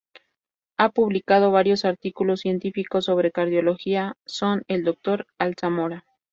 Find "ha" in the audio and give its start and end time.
0.79-0.89